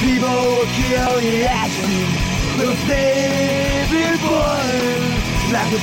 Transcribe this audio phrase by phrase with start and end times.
[0.00, 2.06] People will kill you at you
[5.50, 5.74] Like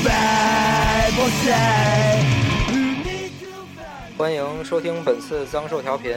[4.17, 6.15] 欢迎收听本次脏兽调频，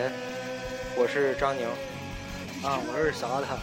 [0.97, 1.67] 我是张宁。
[2.63, 3.59] 啊，我是小邋遢。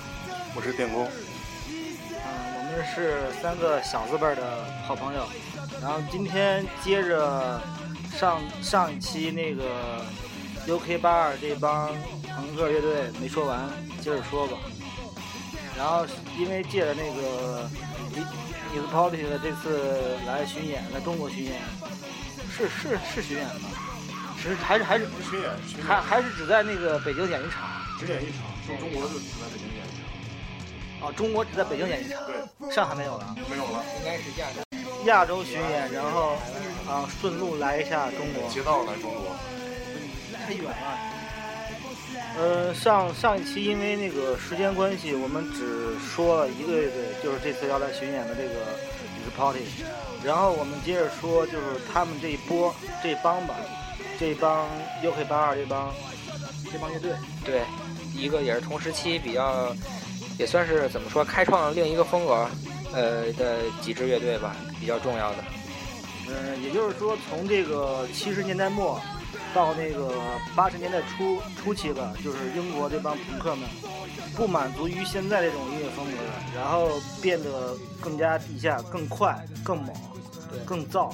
[0.54, 4.44] 我是电工，啊，我们是三个小字辈儿的
[4.86, 5.26] 好朋友。
[5.82, 7.62] 然后今天接着
[8.18, 9.64] 上上一期那个
[10.68, 11.90] UK 八二这帮
[12.36, 13.70] 朋克乐队没说完，
[14.02, 14.58] 接着说吧。
[15.78, 16.06] 然后
[16.38, 17.70] 因为借着那个
[18.74, 21.62] i s p o t i 的这次来巡演，在中国巡演，
[22.50, 23.70] 是是是巡演吗？
[24.42, 27.68] 是还是还是巡演，巡还还是只在那个北京演一场？
[28.00, 29.90] 只演一场，就中国就只在北京演一
[31.02, 32.22] 场，啊，中国只在北京演一场，
[32.60, 33.36] 对，上海没有了。
[33.50, 34.62] 没有了，应该是亚洲。
[35.06, 36.38] 亚洲巡演，然后
[36.88, 39.36] 啊顺路来一下中国，街道来中国，
[40.46, 41.15] 太远了。
[42.38, 48.56] 呃，上上一期因为那个时间关系，我们只说了一个乐队，就是这次要来巡演的这个
[49.24, 49.62] The Party。
[50.24, 53.56] 然后我们接着说，就是他们这一波这帮吧，
[54.20, 54.68] 这帮
[55.02, 55.94] UK 八二这帮
[56.72, 57.12] 这帮乐队，
[57.46, 57.62] 对，
[58.14, 59.74] 一个也是同时期比较，
[60.38, 62.50] 也算是怎么说，开创了另一个风格，
[62.94, 65.38] 呃的几支乐队吧，比较重要的。
[66.28, 69.00] 嗯，也就是说，从这个七十年代末
[69.56, 70.12] 到那个
[70.54, 73.68] 八十年代初初期吧，就是英国这帮朋克们
[74.36, 76.18] 不满足于现在这种音乐风格，
[76.54, 76.90] 然后
[77.22, 79.96] 变得更加地下、更快、更猛、
[80.66, 81.14] 更燥，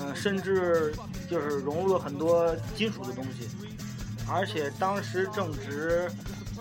[0.00, 0.94] 嗯，甚至
[1.30, 3.46] 就是融入了很多金属的东西，
[4.26, 6.10] 而且当时正值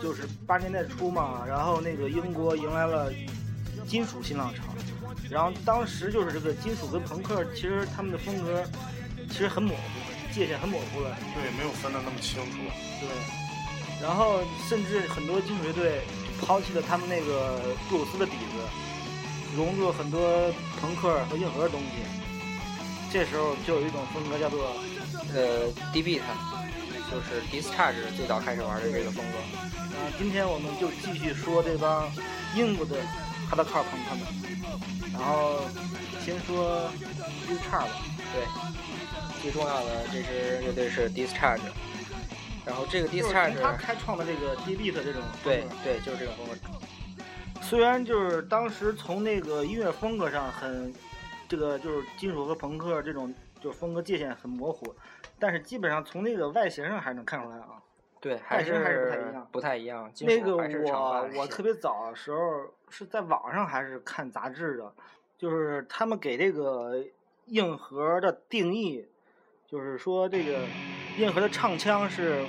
[0.02, 3.09] 就是八十年代初嘛，然后那个英国迎来了
[3.88, 4.64] 金属新浪潮。
[5.30, 8.61] 然后当时就是这个金属跟朋克，其实他们的风格
[9.30, 9.81] 其实很模糊，
[10.38, 11.17] 界限很模糊了。
[11.33, 12.58] 对，没有分得那么清楚，
[13.02, 13.09] 对。
[13.99, 16.02] 然后甚至很多金属乐队
[16.39, 17.59] 抛弃了他们那个
[17.89, 18.61] 布鲁斯的底子，
[19.55, 21.87] 融入了很多朋克和硬核的东西。
[23.11, 24.76] 这时候就有一种风格叫做
[25.33, 26.21] 呃，D beat
[27.09, 29.37] 就是 Discharge 最早开始玩的这个风格。
[29.89, 32.08] 那，今天我们就继续说这帮
[32.55, 32.97] 英国的
[33.49, 34.27] hardcore 朋克们。
[35.14, 35.61] 然后
[36.23, 36.92] 先说
[37.47, 37.87] Discharge 吧，
[38.33, 38.45] 对，
[39.47, 41.61] 最重要的这支乐队是 Discharge，
[42.65, 46.58] 然后这个 Discharge 从他开创的这个 D beat 这种对对，就是这种风格。
[47.61, 50.93] 虽然就是当时从那个音乐风格上很，
[51.47, 54.93] 这个就是金属和朋克这种就是风格界限很模糊，
[55.39, 57.81] 但是基本上从那个外形上还是能看出来啊。
[58.19, 60.11] 对，还外形还是不太一样不太一样。
[60.14, 64.93] 金那个我我特别早的时候是在网上还是看杂志的，
[65.37, 67.02] 就是他们给这个
[67.45, 69.08] 硬核的定义，
[69.70, 70.61] 就是说这个
[71.17, 72.45] 硬核的唱腔是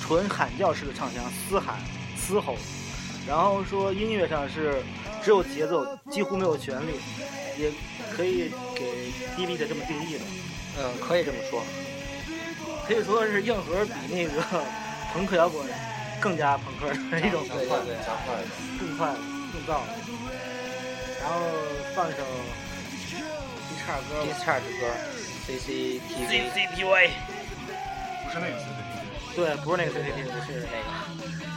[0.00, 1.76] 纯喊叫式的唱腔，嘶喊、
[2.16, 2.56] 嘶吼，
[3.28, 4.82] 然后说音乐上是
[5.22, 6.94] 只有节奏，几乎没有旋律，
[7.58, 7.70] 也
[8.16, 10.24] 可以给 D B 的这么定义的。
[10.78, 11.62] 嗯，可以这么说。
[12.86, 14.42] 可以说是硬核比那个
[15.12, 15.66] 朋克摇滚
[16.20, 18.44] 更加朋克的一种对对对，加快的，
[18.80, 19.14] 更快、
[19.52, 19.80] 更燥。
[21.20, 21.34] 然后
[21.94, 22.18] 放一首
[23.70, 24.82] 一叉歌吧 Discharge 歌
[25.18, 25.23] ，CCTV。
[25.46, 27.10] ，CCTV。
[28.24, 31.53] 不是那个 CCTV，对，不是那个 CCTV，是那个。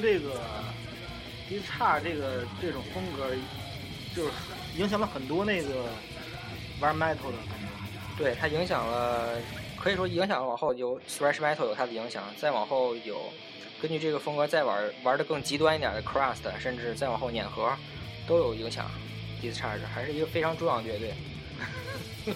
[0.00, 0.40] 出这个
[1.48, 3.28] D 叉这个这种风格，
[4.16, 4.30] 就是
[4.76, 5.84] 影响了很多那个
[6.80, 7.66] 玩 metal 的感觉。
[8.16, 9.36] 对，它影响了，
[9.76, 13.30] 可以说影响了往后有 thrash metal 有它的影响，再往后有
[13.80, 17.70] 根据这个风格再玩玩的更极端一点的 crust，甚至再往后碾核
[18.26, 18.90] 都有影响。
[19.42, 21.14] Discharge 还是一个非常重要的乐队。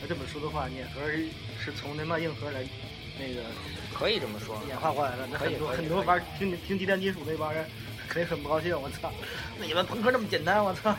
[0.00, 1.28] 那这么说的话，碾核是
[1.62, 2.62] 是从他妈硬核来
[3.18, 3.42] 那个
[3.92, 5.26] 可以这么说，演化过来的。
[5.30, 7.64] 那可以很多很多玩听听低端金属那帮人
[8.08, 8.78] 肯定很不高兴。
[8.80, 9.12] 我操，
[9.60, 10.62] 你们朋克那么简单？
[10.64, 10.94] 我操！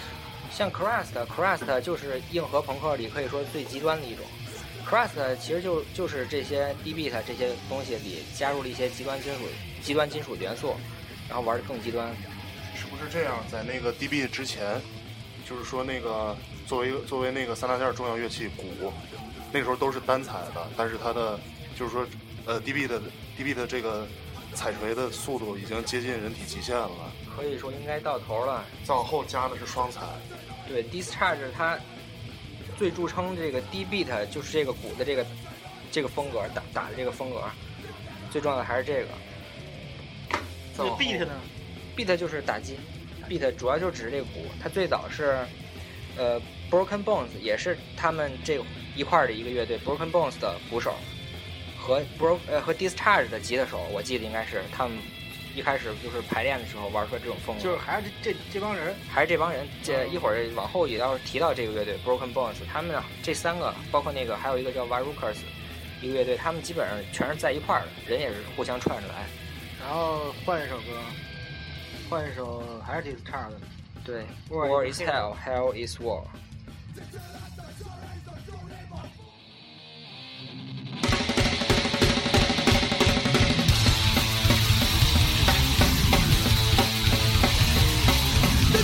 [0.52, 4.24] 像 crust，crust 就是硬核朋克里可以说最极端的一种。
[4.84, 9.40] crust 其实就就是这些 D beat 这些东西里加入了一些极端金属、
[9.80, 10.74] 极端金属元素，
[11.28, 12.08] 然后玩的更极端。
[12.74, 13.36] 是不是这样？
[13.48, 14.80] 在那个 dbt 之前，
[15.48, 16.36] 就是说那个
[16.66, 18.92] 作为作为那个三大件重要乐器鼓，
[19.52, 21.38] 那个时候都是单踩的，但是它的
[21.80, 22.06] 就是说
[22.44, 23.00] 呃 DB 的
[23.38, 24.06] DB 的这个
[24.54, 26.90] 踩锤的速度已经接近人体极限了，
[27.34, 28.66] 可以说应该到头了。
[28.84, 30.02] 再往后加的是双踩。
[30.68, 31.78] 对，Discharge 它
[32.76, 35.24] 最著称这个 D beat 就是这个鼓的这个
[35.90, 37.40] 这个风格打打的这个风格，
[38.30, 39.08] 最重要的还是这个
[40.76, 41.32] 这再往后 beat 呢
[41.96, 42.76] ？beat 就是打击
[43.26, 45.38] ，beat 主要就指这个鼓，它最早是
[46.18, 46.38] 呃
[46.70, 48.62] Broken Bones 也是他们这
[48.94, 50.94] 一块儿的一个乐队，Broken Bones 的鼓手
[51.90, 54.96] 和 Bro 呃和 Discharge 的吉他手，我记得应该是他们
[55.56, 58.94] 一开始就是排练的时候玩出来这种风格，就是还是这这这帮人。
[59.10, 65.38] 还是这帮人，这一会儿往后也要提到这个乐队 Broken Bones，他们这三个，包括那个还有一个叫 Varukers，
[66.00, 69.26] 一个乐队，他们基本上全是在一块儿的，人也是互相串着来。
[69.80, 70.84] 然后换一首歌，
[72.08, 73.50] 换一首还是 discharge。
[74.04, 76.22] 对，War is hell, hell is war。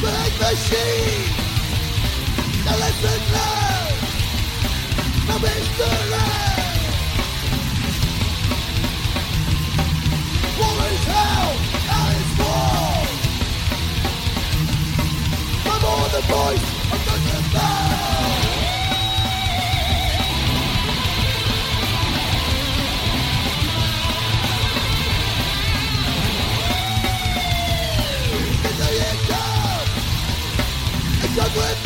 [0.00, 1.30] Black machine.
[2.64, 3.94] Now listen loud
[5.28, 6.10] No mystery
[10.58, 11.50] War is hell
[11.90, 13.02] Hell is war.
[15.64, 17.79] Come on the voice of the bell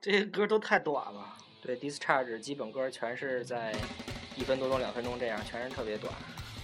[0.00, 1.37] 这些歌都太短了。
[1.68, 3.74] 对，Discharge 基本歌全是在
[4.36, 6.10] 一分多钟、两分钟这样，全是特别短。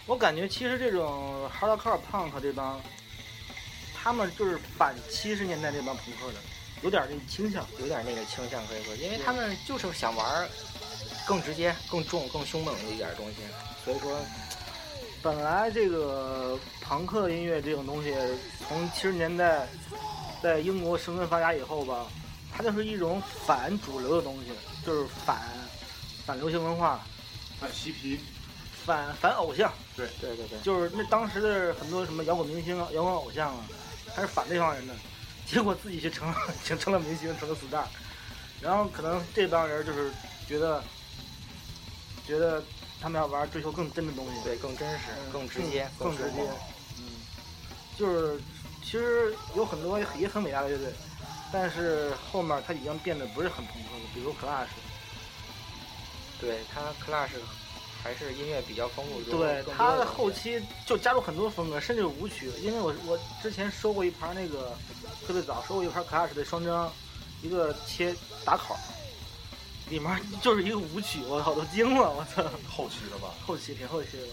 [0.07, 2.81] 我感觉其实这种 hardcore punk 这帮，
[3.95, 6.39] 他们就是反七十年代那帮朋克的，
[6.81, 7.67] 有点那倾向。
[7.79, 10.49] 有点那个倾向可以说，因为他们就是想玩
[11.27, 13.37] 更直接、更重、更凶猛的一点儿东西，
[13.85, 14.19] 所以说
[15.23, 18.15] 本来这个朋克音乐这种东西，
[18.67, 19.67] 从七十年代
[20.43, 22.07] 在英国生根发芽以后吧，
[22.57, 24.51] 它就是一种反主流的东西，
[24.87, 25.43] 就是反
[26.25, 27.01] 反流行文化，
[27.61, 28.21] 反嬉皮，
[28.87, 33.65] 反反偶像，对对对对，就是那当时的很多什么摇滚明星啊、摇滚偶像啊，
[34.15, 34.95] 他是反那帮人的。
[35.47, 36.35] 结果自己却成了
[36.65, 37.85] 成成了明星，成了 star。
[38.61, 40.11] 然后可能这帮人就是
[40.49, 40.83] 觉得
[42.27, 42.63] 觉得
[42.99, 46.41] 他们要玩追求更真的东西，对，更真实、嗯更直接、更直接。
[46.99, 47.05] 嗯，
[47.99, 48.41] 就是
[48.83, 50.95] 其实有很多也很伟大的乐队，
[51.57, 54.67] 但是后面它已经变得不是很朋克了，比如 Clash。
[56.41, 57.31] 对他 Clash
[58.03, 62.51] 还是音乐比较丰富，对更多他的后期就加入很多风格，甚至舞曲。
[62.61, 64.77] 因为我我之前收过一盘那个
[65.25, 66.93] 特别早收过一盘 Clash 的双张，
[67.41, 68.13] 一个切
[68.45, 68.77] 打口，
[69.89, 73.33] 里面 就是一个舞曲，我操都惊了，我操， 后期的吧？
[73.47, 74.27] 后期挺后期的。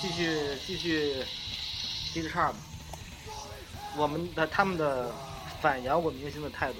[0.00, 1.24] 继续继续
[2.12, 2.56] D 叉吧，
[3.96, 5.12] 我们的他们的
[5.60, 6.78] 反摇滚明星的态度。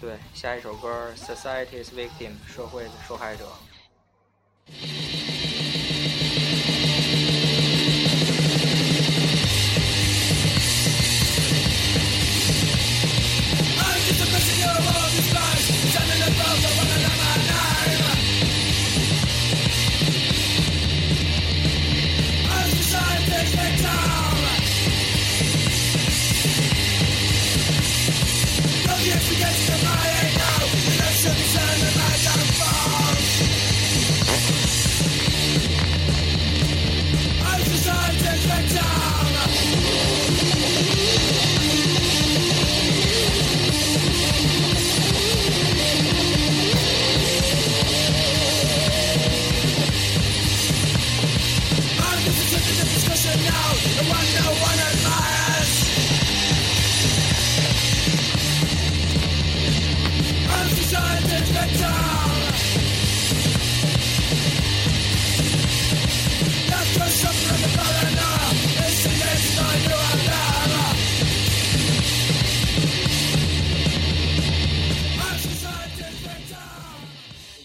[0.00, 3.46] 对，下一首歌《Society's Victim》社会的受害者。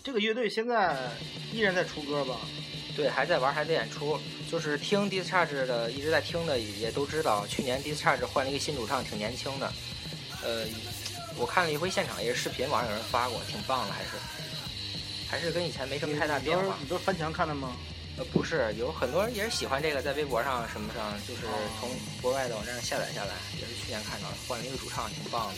[0.05, 0.95] 这个乐队现在
[1.51, 2.37] 依然在出歌吧？
[2.95, 4.19] 对，还在玩，还在演出。
[4.49, 9.73] 就是听 Discharge 的，一直在听的也都知道，去年 Discharge 换了一个新主唱，挺年轻的。
[10.43, 10.65] 呃，
[11.35, 14.09] 我看了一回现场，也是视频，网上有人发过，挺棒的，还是
[15.27, 16.77] 还是跟以前没什么太大变化。
[16.79, 17.75] 你都是翻墙看的吗？
[18.17, 21.41] 呃，不是，有很多人也是喜欢这个，在微博上什么上，就是
[21.79, 21.89] 从
[22.21, 25.55] 国外的网站上下载下来，也是去年看到的，换了一个主唱，挺棒的。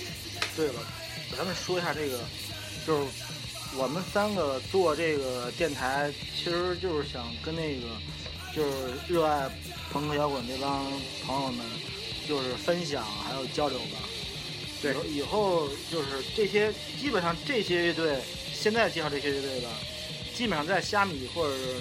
[0.55, 0.81] 对了，
[1.37, 2.17] 咱们说一下这个，
[2.87, 3.07] 就是
[3.75, 7.87] 我们三个做这个电台，其实就是想跟那个
[8.55, 9.49] 就是热爱
[9.91, 10.85] 朋克摇滚这帮
[11.25, 11.65] 朋友们，
[12.27, 13.97] 就是分享还有交流吧。
[14.81, 18.19] 对以后就是这些，基本上这些乐队，
[18.53, 19.69] 现在介绍这些乐队吧，
[20.35, 21.75] 基本上在虾米或者是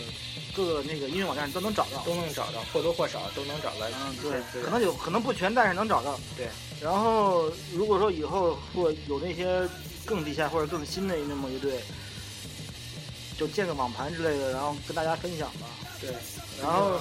[0.55, 2.03] 各个那个音乐网站都能找到。
[2.05, 3.87] 都能找到，或多或少都能找到。
[3.89, 6.19] 嗯，对，对可能有可能不全，但是能找到。
[6.37, 6.49] 对。
[6.81, 9.69] 然后，如果说以后或有那些
[10.07, 11.81] 更地下或者更新的那么乐队，
[13.37, 15.67] 就建个网盘之类的，然后跟大家分享吧。
[16.01, 16.11] 对，
[16.63, 17.01] 然后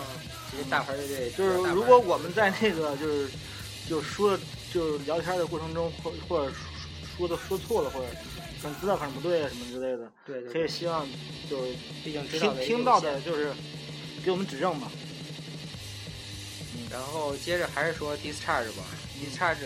[0.51, 3.29] 这些大牌乐队就是，如果我们在那个就是
[3.87, 4.37] 就说
[4.73, 6.53] 就是聊天的过程中，或或者
[7.15, 8.07] 说的说错了，或者
[8.61, 11.07] 可能资料可能不对啊什么之类的，对对可以希望
[11.49, 13.53] 就是毕竟知道听听到的，就是
[14.23, 14.91] 给我们指正吧。
[16.89, 18.83] 然后接着还是说 Discharge 吧
[19.19, 19.57] ，Discharge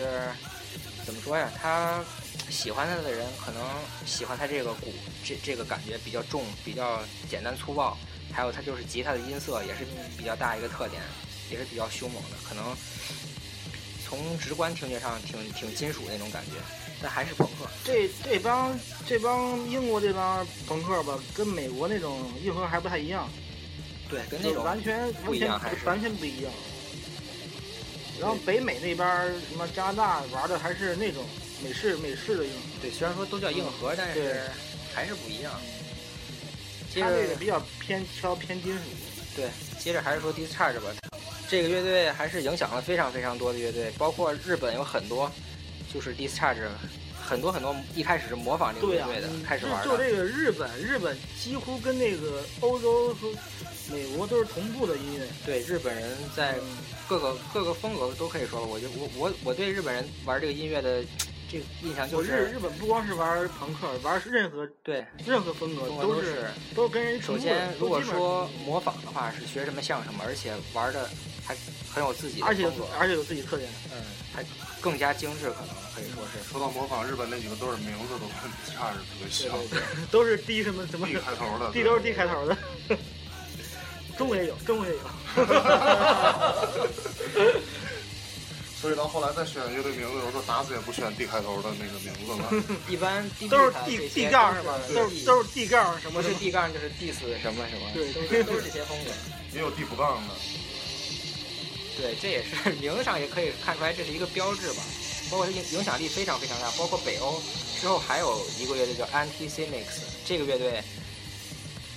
[1.04, 1.50] 怎么说呀？
[1.60, 2.04] 他
[2.50, 3.62] 喜欢他的人可能
[4.04, 4.92] 喜欢他这个鼓，
[5.24, 7.96] 这这个感觉比较重，比较简单粗暴，
[8.32, 9.86] 还有他就是吉他的音色也是
[10.18, 11.00] 比较大一个特点，
[11.50, 12.76] 也是比较凶猛的，可能
[14.04, 16.52] 从直观听觉上挺挺金属那种感觉，
[17.00, 17.66] 但还是朋克。
[17.84, 23.28] 这这帮这帮英国这帮朋克吧，跟美国那种硬核还不太一样，
[24.08, 26.52] 对，跟那种完全不完全一样还是完全不一样。
[28.20, 31.24] 然后北美那边儿什么加拿大玩的还是那种
[31.64, 34.42] 美式美式的硬核，对，虽然说都叫硬核，但是
[34.94, 35.52] 还是不一样。
[36.92, 38.80] 接他这个着比较偏挑偏金属。
[39.36, 39.48] 对，
[39.78, 40.90] 接着还是说 Discharge 吧，
[41.48, 45.30] 这个乐队还是影响了非常非常多的乐队，包括日本有很多，
[45.94, 46.66] 就是 Discharge，
[47.22, 49.84] 很多很多一开始是模仿这个、乐队的，你开始玩的。
[49.84, 53.28] 就就这个日本，日本几乎跟那个欧洲和
[53.92, 55.26] 美国都是同步的音乐。
[55.46, 56.76] 对，日本人在嗯
[57.10, 61.02] 各个各个风格都可以说吧，我就我我我对日本人玩这个音乐的
[61.50, 66.46] 这个印象就是日是日本不光是玩朋克，玩任何对，任何风格都是都是。
[66.76, 71.10] 都是跟人首先，如果说模仿的话，是学什么像什么，而且玩的
[71.44, 71.56] 还
[71.92, 73.68] 很有自己的而且而且有自己特点。
[73.92, 74.00] 嗯，
[74.32, 74.44] 还
[74.80, 76.48] 更加精致，可能可以说是。
[76.48, 79.58] 说到模仿，日本那几个都是名字都跟 Discharge 特别像
[80.12, 82.56] 都是 D 什么什么 D 开头的，D 都是 D 开头的，
[84.20, 84.98] 中国也有，中国也有。
[88.80, 92.52] 所以到后来再选乐队名字的时候，打死也不选 D 开头的那个名字了。
[92.88, 94.78] 一般都是 D D 杠是吧？
[94.94, 96.34] 都是都是 D 杠什么是。
[96.34, 99.10] D 杠就是 diss 什么什么，对都是都是这些风格。
[99.54, 100.34] 也有 D 不杠的，
[101.98, 104.82] 对，这也是 名字上也可以看出来，这是一个标志吧。
[105.30, 107.40] 包括它影影响力非常非常大，包括北欧
[107.80, 110.82] 之后还有一个乐队叫 Anti Cynics，这个乐队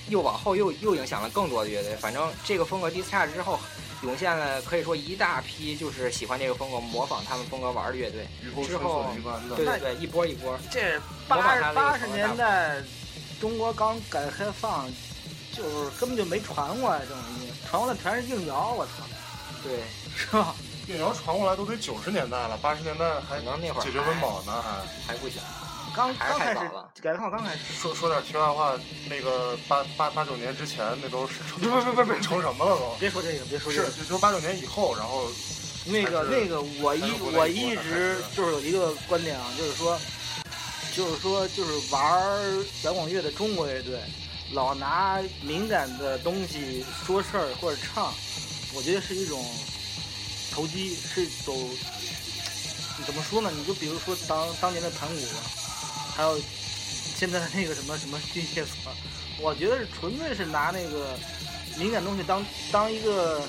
[0.09, 1.95] 又往后又又影响了更多的乐队。
[1.95, 3.59] 反正这个风格 diss 之后，
[4.01, 8.27] 涌现了可以说一大批就是喜欢这个风格、模仿他们风格玩的乐队。
[8.65, 9.55] 之后春笋一般的。
[9.55, 10.57] 对对对，一波一波。
[10.71, 12.81] 这模仿八八十年代，
[13.39, 14.87] 中国刚改革开放，
[15.51, 18.91] 就是根本就没传过来这种音乐，传过来全是硬摇，我操，
[19.63, 19.79] 对，
[20.15, 20.53] 是吧？
[20.87, 25.13] 硬摇传过来都得九十年代了，八十年代还能那会儿解决温饱呢，还。
[25.13, 25.41] 还不行。
[25.95, 26.59] 刚刚开始
[27.01, 28.73] 改革开放刚开始，说说点题外话，
[29.07, 32.95] 那个八八八九年之前，那都是不不不不不成什么了都？
[32.99, 33.91] 别说这个，别说这是，个。
[33.97, 35.29] 就说八九年以后，然后
[35.85, 39.99] 那个那个，我一我一直就是有一个观点啊，就是说，
[40.95, 43.99] 就是说，就是玩摇滚乐的中国乐队，
[44.53, 48.11] 老拿敏感的东西说事儿或者唱，
[48.73, 49.45] 我觉得是一种
[50.51, 51.55] 投机，是一种
[52.97, 53.51] 你怎么说呢？
[53.55, 55.15] 你就比如说当当年的盘古，
[56.15, 56.39] 还有
[57.15, 58.93] 现在的那个什么什么军械所，
[59.39, 61.17] 我觉得是纯粹是拿那个
[61.77, 63.41] 敏感东西当当一个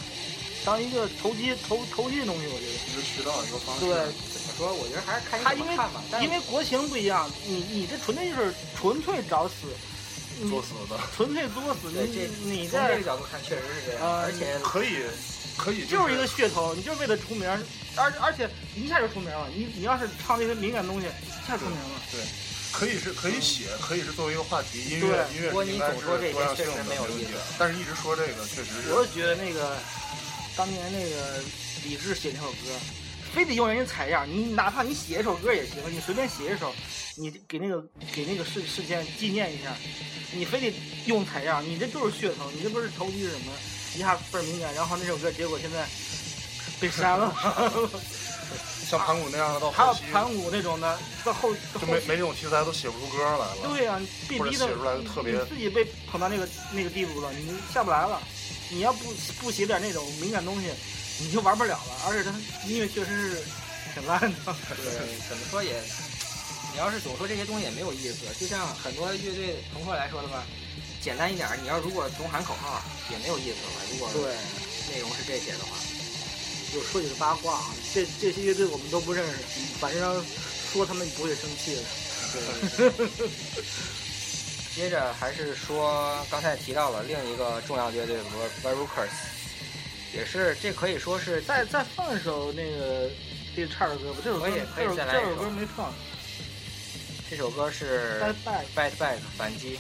[0.65, 2.75] 当一个投机投投机的东西，我觉得。
[2.95, 3.87] 一个渠道一个方式。
[3.87, 3.91] 对，
[4.31, 4.73] 怎么说？
[4.73, 6.03] 我觉得还是看你他因为怎么看吧。
[6.13, 9.67] 但因为国情不一样，你你这纯粹就是纯粹找死，
[10.49, 14.01] 作死的纯粹作死，对这你你从这这个角度看，确实是这样。
[14.01, 15.03] 呃而且可以，
[15.57, 17.51] 可以就是一个噱头，你就是为了出名，
[17.97, 19.49] 而而且一下就出名了。
[19.53, 22.01] 你你要是唱那些敏感东西，一下出名了。
[22.13, 22.21] 对，
[22.77, 27.31] 可以是可以写，可以是作为一个话题，音对乐音乐如果你总说这些确实没有意思。
[27.57, 28.93] 但是一直说这个确实是。
[28.93, 29.79] 我就觉得那个
[30.57, 31.41] 当年那个
[31.85, 32.59] 李志写那首歌，
[33.33, 36.75] 非得用人家采样，你哪怕你写一首歌也行，你随便写一首，
[37.17, 37.81] 你给那个
[38.13, 39.75] 给那个事事件纪念一下，
[40.33, 43.53] 你非得用采样，你这就是噱头，你这不是投机是什么？
[43.95, 45.87] 一下倍儿敏感，然后那首歌结果现在
[46.81, 47.33] 被删了，
[48.97, 53.57] 像盘古那样的，到还有后期盘古那种的，到后就没没这种题材都写不出歌来了。
[53.69, 58.21] 对呀、被逼的或者写出来的特别你自己被捧到那个那个地步了，你下不来了。
[58.71, 60.71] 你要不不写点那种敏感东西，
[61.21, 61.95] 你就玩不了了。
[62.09, 62.31] 而且他
[62.67, 63.45] 音乐确实是
[63.93, 64.39] 挺烂的。
[64.75, 65.81] 对，怎么说也，
[66.73, 68.25] 你要是总说这些东西也没有意思。
[68.41, 70.43] 就像很多乐队朋克来说的话，
[71.01, 73.85] 简单一点，你要如果总喊口号也没有意思了。
[73.93, 74.35] 如果对，
[74.93, 75.77] 内容是这些的话，
[76.75, 79.33] 就说几个八卦啊，这这些乐队我们都不认识，
[79.79, 80.25] 反正
[80.73, 81.83] 说他们不会生气的。
[82.77, 83.09] 对。
[84.75, 89.15] 接着还是说刚才提到了另一个重要乐队 v e r u k e r s
[90.13, 93.09] 也是这可以说是再再放一首那个
[93.55, 95.95] 这叉的歌吧，这首歌可以可以这首再来一首这首歌没放。
[97.31, 99.79] 这首歌是拜拜 Fight Back 反击，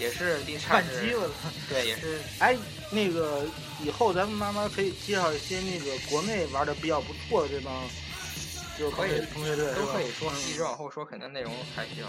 [0.00, 1.30] 也是第叉反击了！
[1.68, 2.56] 对，也是哎，
[2.90, 3.46] 那个
[3.84, 7.82] 以后咱们慢慢可以介绍一些那个国内玩的比较不错的这帮，
[8.78, 12.06] 就是可以同学队都可以说，嗯一直往后说，肯定内容还需要。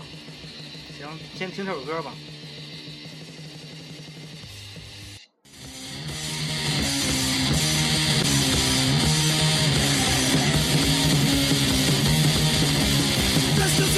[0.95, 2.13] 行，先听这首歌吧。
[13.55, 13.97] This is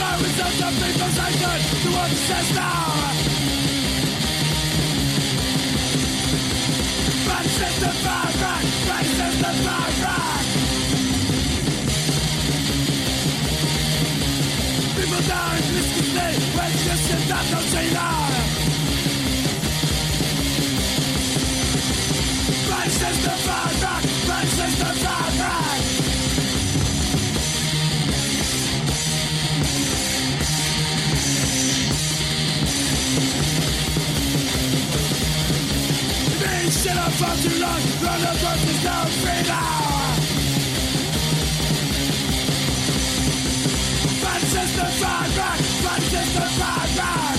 [1.83, 3.64] people's says now.
[22.69, 25.94] Rise is the fire rock, rise is the fire rock
[36.65, 40.17] They shit up for too long, run the first is now free now.
[44.23, 47.37] Bad system fight back, bad system fight back.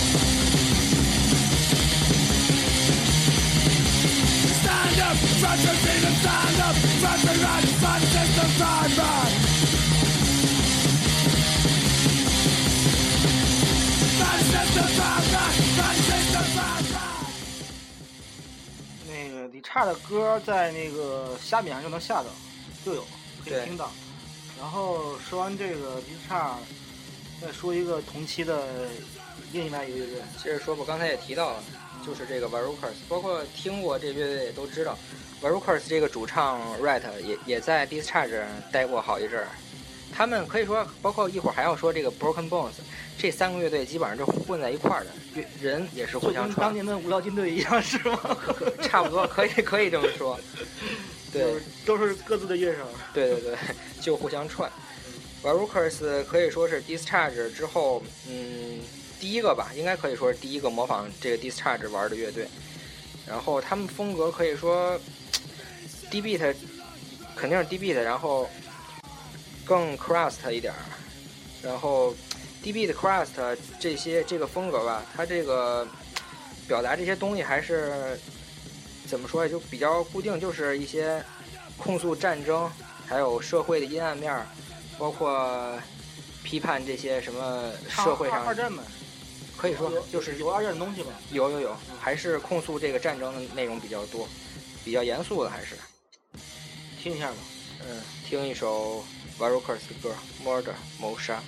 [4.63, 9.31] Stand up, front feet and stand up, front your right, bad system fight back.
[14.21, 16.66] Bad system fight back, bad system fight
[19.57, 22.27] 李叉的歌在那个虾米上就能下到，
[22.85, 23.03] 就有
[23.43, 23.91] 可以听到。
[24.61, 26.59] 然后说完这个李叉，
[27.41, 28.69] 再说一个同期的
[29.55, 31.65] 另外一个乐队，接着说吧，刚才也提到了，
[32.07, 34.99] 就是这个 Varukers，包括听过这乐队也都知道
[35.41, 39.49] ，Varukers 这个主唱 Rat 也也在 Discharge 待过好一阵儿。
[40.13, 42.73] 他们可以说，包括一会儿还要说这个 Broken Bones，
[43.19, 48.37] 这三个乐队基本上就混在一块儿的，乐人也是互相串，跟当年的无聊军队一样，是吗？
[48.83, 50.39] 差不多可以可以这么说。
[51.33, 52.79] 对就是都是各自的乐手。
[53.13, 53.57] 对对对，
[54.01, 54.71] 就互相串。
[55.43, 58.81] Varukers 可以说是 Discharge 之后，嗯，
[59.21, 62.49] 第一个吧，应该可以说是第一个模仿这个 Discharge 玩的乐队。
[63.27, 64.99] 然后他们风格可以说
[66.11, 66.55] D beat
[67.35, 68.49] 肯定是 D beat，然后
[69.65, 70.79] 更 crust 一点儿，
[71.63, 72.15] 然后
[72.67, 75.87] D beat crust 这些这个风格吧，它这个
[76.67, 78.19] 表达这些东西还是
[79.07, 79.49] 怎么说呀？
[79.49, 81.25] 就比较固定，就是一些
[81.77, 82.69] 控诉战争，
[83.07, 84.45] 还有社会的阴暗面儿，
[84.99, 85.79] 包括
[86.43, 88.83] 批判这些什么社会上二二战嘛，
[89.57, 91.13] 可以说就是有二战的东西吧。
[91.31, 94.29] 有有有，还是控诉这个战争的内容比较多，
[94.85, 95.77] 比较严肃的还是。
[97.01, 97.37] 听一下吧。
[97.89, 99.05] 嗯，听一首
[99.39, 100.13] Varukers 的歌
[100.45, 101.41] 《Murder》谋杀。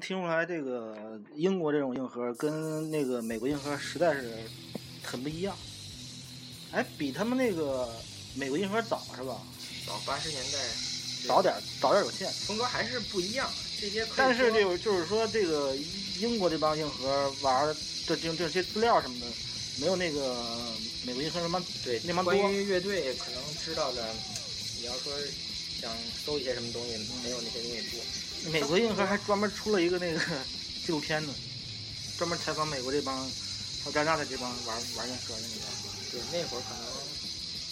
[0.00, 4.38] 听出来，这个英国这种硬核跟那个美国硬核实在是
[5.02, 5.54] 很不一样。
[6.72, 7.88] 哎，比他们那个
[8.34, 9.36] 美国硬核早是吧？
[9.86, 10.58] 早八十年代，
[11.26, 12.30] 早点早点有限。
[12.32, 13.48] 风格还是不一样。
[13.80, 15.74] 这些但是说这个就是说，这个
[16.18, 19.26] 英国这帮硬核玩的这这这些资料什么的，
[19.80, 20.36] 没有那个
[21.06, 22.52] 美国硬核那帮对那帮多关。
[22.52, 24.06] 于乐队可能知道的，
[24.78, 25.12] 你要说
[25.80, 25.90] 想
[26.24, 28.00] 搜一些什么东西，没有那些东西多。
[28.52, 30.18] 美国硬核还专门出了一个那个
[30.84, 31.34] 纪录片呢，
[32.16, 35.62] 专门采访美国这帮还有加拿大的这帮玩玩硬核的那个。
[36.10, 36.84] 对，那会儿可能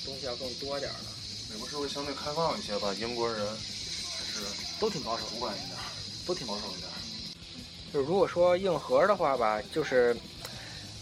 [0.04, 1.06] 东西要更多点儿了。
[1.50, 4.40] 美国社会相对开放一些吧，英国人还是
[4.78, 5.70] 都挺保守，主管一点，
[6.26, 6.88] 都挺保守一点。
[7.92, 10.14] 就如果说硬核的话吧，就是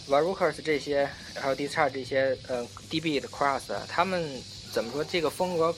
[0.06, 4.40] 玩 Rookers 这些，还有 Discharge 这些，呃、d b 的 Cross，他们
[4.72, 5.74] 怎么说这个风格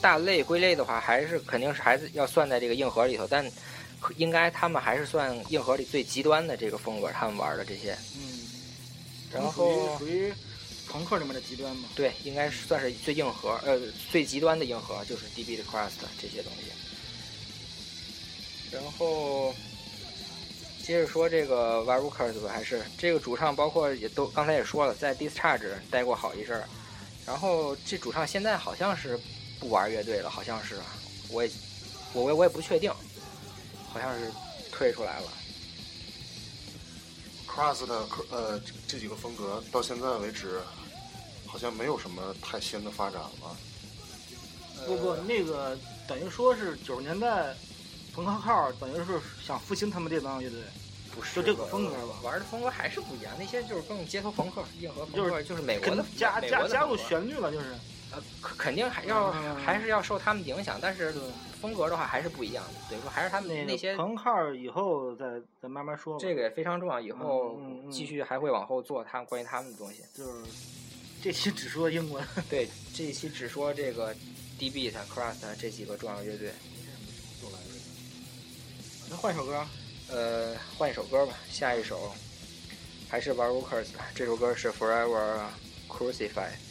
[0.00, 3.44] 大类归类的话，还是肯定是还是要算在这个硬核里头，但
[4.00, 7.96] 可应该他们还是算硬核里最极端的这个风格，他们玩的这些。
[8.16, 8.48] 嗯，
[9.32, 10.32] 然后属于
[10.88, 11.88] 朋克里面的极端嘛。
[11.94, 13.78] 对，应该是算是最硬核，呃，
[14.10, 16.72] 最极端的硬核就是 DB 的 Crust 这些东西。
[18.72, 19.54] 然后
[20.82, 26.64] 接着说这个 v a r u k e r 吧，还是这个主唱，包括也都刚才也说了，在 Discharge 待过好一阵儿。
[27.26, 29.18] 然后这主唱现在好像是
[29.60, 30.80] 不玩乐队了，好像是，
[31.28, 31.50] 我也
[32.14, 32.90] 我我我也不确定，
[33.92, 34.32] 好像是
[34.72, 35.28] 退出来了。
[37.46, 40.60] Cross 的呃这这几个风格到现在为止，
[41.46, 43.56] 好像没有什么太新的发展了。
[44.86, 47.54] 不不，那个等于说是九十年代
[48.14, 50.58] 朋克号，等于是想复兴他们这帮乐队。
[51.12, 57.74] 不是就这个风格吧玩的风格还是不一样，那些就是更街头朋克、硬核朋就是克，就是美国的加加加入旋律了，就是
[58.12, 61.14] 呃，肯肯定还要、嗯还是要受他们影响，但是
[61.60, 62.80] 风格的话还是不一样的。
[62.88, 65.24] 所以说还是他们那那些朋克以后再
[65.62, 66.18] 再慢慢说吧。
[66.20, 70.02] 这个也非常重要，以后继续还会往后做他们关于他们的东西。
[70.14, 70.32] 就是
[71.22, 74.14] 这期只说英文，对，这一期只说这个
[74.58, 76.50] D Beat、Crust 这几个重要乐队。
[79.08, 79.66] 那换首歌，
[80.08, 82.12] 呃，换一首歌吧，下一首
[83.08, 85.40] 还是玩 Workers，这首歌是 Forever
[85.88, 86.69] Crucified。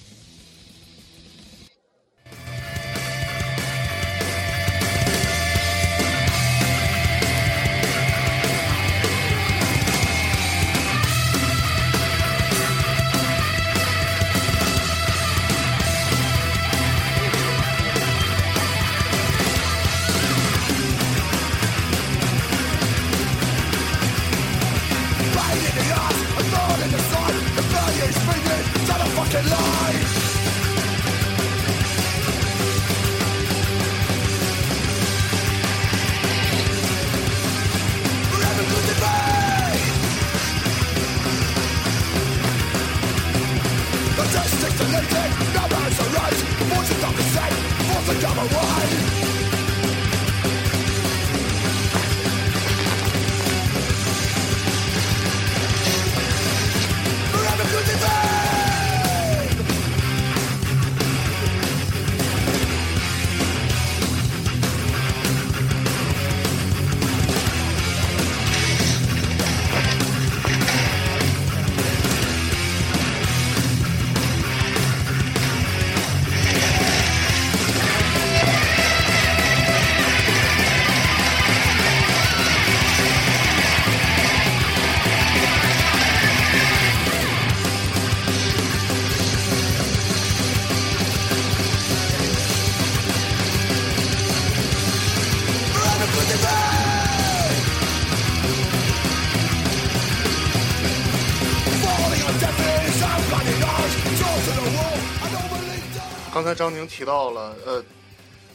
[106.59, 107.81] 张宁提到了，呃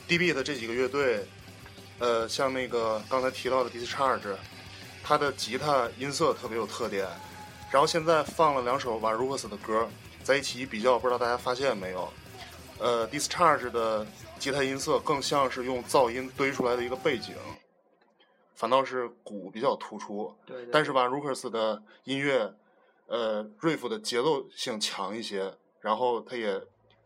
[0.06, 1.26] ，DB 的这几个乐队，
[1.98, 4.36] 呃，像那个刚才提到的 Discharge，
[5.02, 7.08] 它的吉他音色特别有特点。
[7.72, 9.88] 然后现在放了两首 Van Rukes 的歌，
[10.22, 12.12] 在一起一比较，不知道大家发现没有？
[12.78, 14.06] 呃，Discharge 的
[14.38, 17.34] 吉他音色更像是用噪音堆出来的一个背景，
[18.54, 20.30] 反倒是鼓比较突出。
[20.44, 22.52] 对对但是 Van Rukes 的音乐，
[23.06, 26.60] 呃，riff 的节奏性强一些，然后它也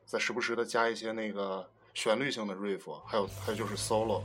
[0.09, 4.23] 在时不时的加一些那个旋律性的 riff，还有还有就是 solo。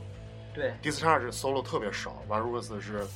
[0.54, 3.06] 对 Discharge solo 特别少，Van Rukes 是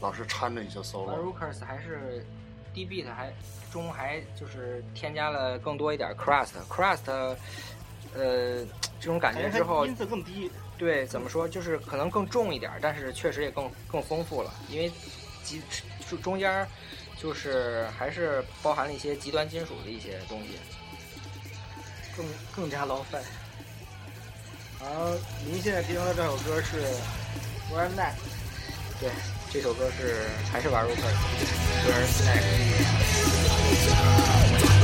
[0.00, 1.06] 老是掺着一些 solo。
[1.06, 2.26] Van Rukers 还是
[2.74, 3.32] D Beat 还
[3.70, 7.08] 中还就是添加了更多一点 Crust Crust，
[8.12, 8.64] 呃，
[8.98, 14.90] 这种感觉之后音色更低，对，怎么说，就是可能更重一点儿，但是确实也更更丰富了，因为
[15.44, 15.62] 极
[16.10, 16.66] 就中间儿
[17.16, 20.58] 就是还是包含了一些极端金属的一些东西。
[22.16, 23.22] 更更加劳烦。
[24.80, 26.80] 然后您现在听的这首歌是
[27.72, 28.14] One Night，
[29.00, 29.10] 对，
[29.52, 31.08] 这首歌是还是玩 r o c k
[34.72, 34.75] e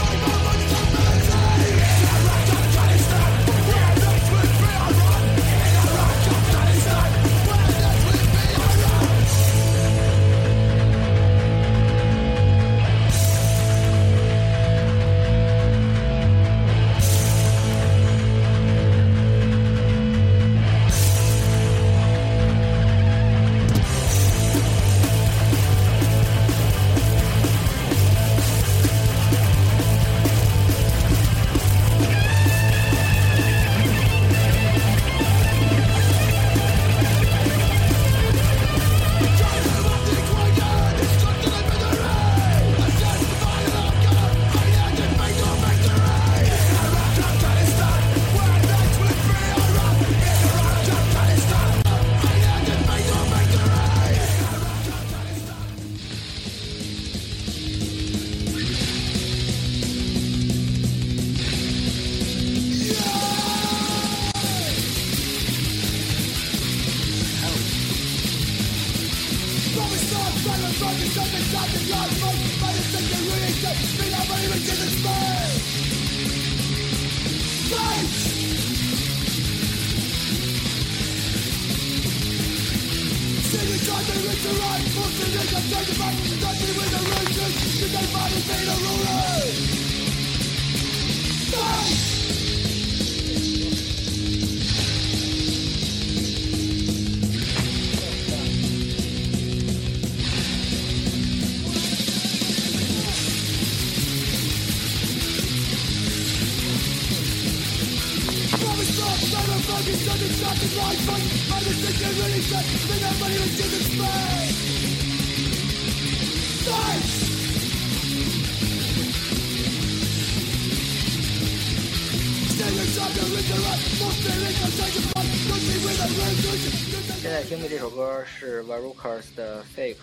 [128.62, 129.96] 是 Varukers 的 Fake。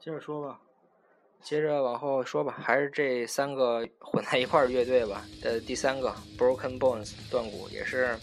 [0.00, 0.60] 接着说吧。
[1.42, 5.26] 接着往后说吧，还是这三个混在一块儿乐队吧。
[5.40, 8.16] 的第三个 Broken Bones 断骨也是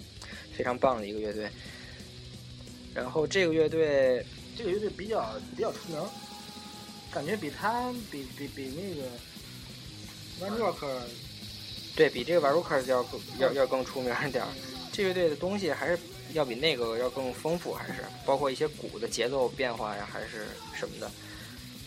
[0.56, 1.50] 非常棒的一个乐队。
[2.96, 4.26] 然后这个乐队，
[4.58, 6.02] 这个乐队比较比较出名，
[7.12, 10.88] 感觉比他比比比那个 One Rock
[11.98, 14.50] 对比这个 Varukers 要更要要更出名一点儿。
[14.94, 16.00] 这乐队的东西还是
[16.34, 21.10] 要比那个要更丰富，还是包括一些鼓的节奏变化呀，还是什么的。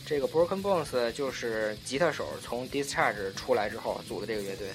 [0.04, 4.68] 这个 Broken Bones 就是吉他手从 Discharge 出来之后组的这个乐队，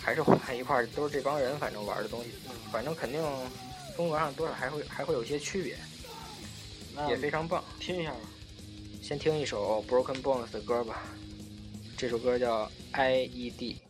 [0.00, 2.30] 还是混在一块儿，都是这帮人，反正玩的东西，
[2.70, 3.20] 反正肯定
[3.96, 5.76] 风格上多少还会还会有些区别，
[7.08, 7.62] 也非常棒。
[7.80, 8.20] 听一下吧，
[9.02, 11.02] 先听一首 Broken Bones 的歌吧，
[11.96, 13.76] 这首歌叫 IED。
[13.80, 13.87] 跟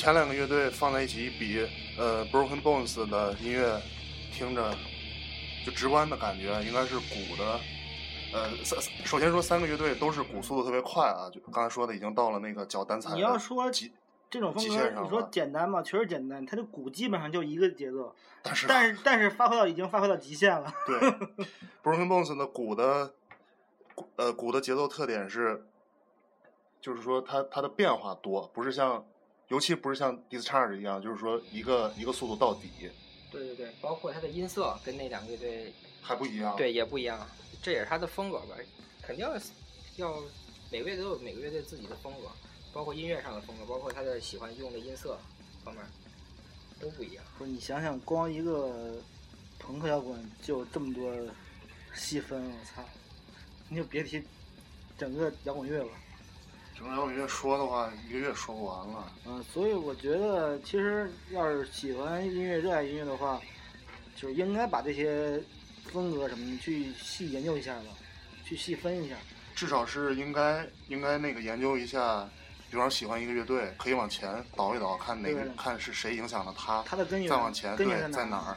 [0.00, 1.60] 前两个乐队放在一起比，
[1.98, 3.78] 呃，Broken Bones 的音乐
[4.32, 4.74] 听着
[5.62, 7.60] 就直观的感觉应该是鼓的，
[8.32, 13.92] 呃，三首先说三个乐队都是鼓速度特别快啊，就刚才说的已经到了那个脚单踩你要说极
[14.30, 15.82] 这种风极格，你说简单吗？
[15.82, 20.72] 确实简单，它的鼓基本上就一个节奏，但是但是但是发挥到已经发挥到极限了。
[20.86, 20.98] 对
[21.82, 23.12] ，Broken Bones 的鼓的，
[23.94, 25.66] 鼓呃，鼓的节奏特点是，
[26.80, 29.04] 就是说它它的变化多，不是像，
[29.50, 32.70] 尤其不是像 Discharge 一样，就是说一个一个速度到底
[33.30, 36.56] 对对对，包括它的音色跟那两个乐队还不一样。
[36.56, 37.26] 对也不一样，
[37.60, 38.56] 这也是它的风格吧，
[39.02, 39.36] 肯定要
[39.96, 40.22] 要
[40.70, 42.28] 每个乐队都有每个乐队自己的风格，
[42.72, 45.18] 包括音乐上的风格，包括他的喜欢用的音色
[45.64, 45.84] 方面。
[46.80, 47.22] 都不一样。
[47.36, 48.94] 不是你想想，光一个
[49.58, 51.14] 朋克摇滚就有这么多
[51.92, 52.82] 细分，我操！
[53.68, 54.22] 你就别提
[54.96, 55.90] 整个摇滚乐了。
[56.80, 59.12] 整个摇滚乐说的话，一个月说不完了。
[59.26, 63.38] 嗯，所以我觉得，其实要是喜欢音乐、热爱音乐的话，
[64.16, 65.38] 就是应该把这些
[65.92, 67.88] 风格什么的去细研究一下吧，
[68.46, 69.16] 去细分一下。
[69.54, 72.26] 至少是应该应该那个研究一下，
[72.70, 78.56] 比方说喜欢一个乐队，可以往前倒一倒，看哪个对看是谁影响了他，他的根源再往前对根源在哪儿？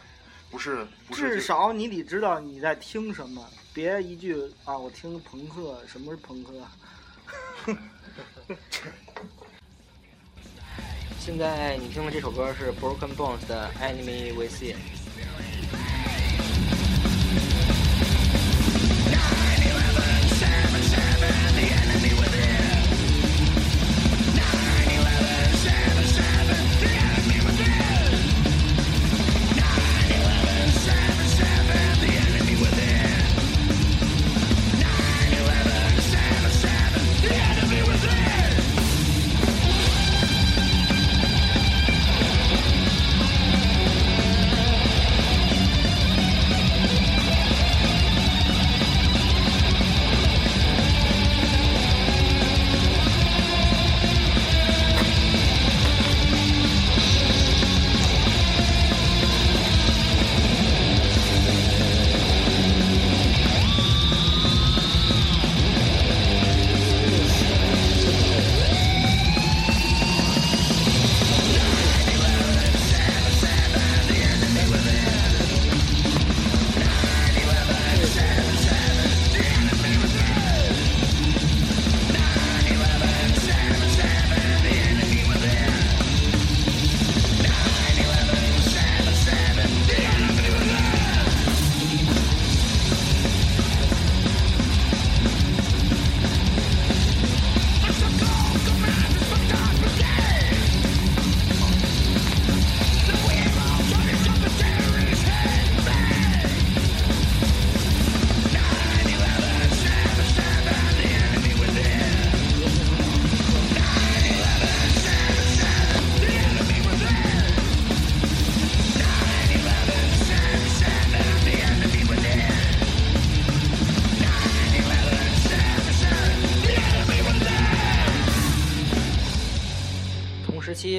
[0.50, 6.72] 不是不是至少你得知道你在听什么，别一句啊，我听朋克，什么是朋克啊？
[11.20, 14.76] 现在你听的这首歌是 Broken Bones 的 Enemy Within。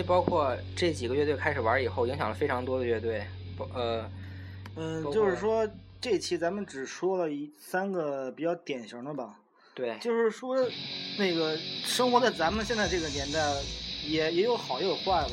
[0.07, 3.25] 包括这几个乐队开始玩以后，影响了非常多的乐队，
[3.57, 4.11] 包呃，
[4.77, 5.69] 嗯，就是说
[6.01, 9.37] 这期咱们只说了一三个比较典型的吧，
[9.75, 10.57] 对，就是说
[11.19, 13.41] 那个生活在咱们现在这个年代，
[14.07, 15.31] 也也有好也有坏吧。